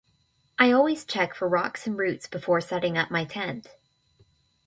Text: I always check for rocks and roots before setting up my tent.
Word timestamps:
I 0.57 0.71
always 0.71 1.05
check 1.05 1.35
for 1.35 1.47
rocks 1.47 1.85
and 1.85 1.95
roots 1.95 2.25
before 2.25 2.59
setting 2.59 2.97
up 2.97 3.11
my 3.11 3.23
tent. 3.23 3.67